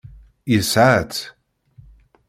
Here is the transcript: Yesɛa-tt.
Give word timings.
Yesɛa-tt. 0.51 1.21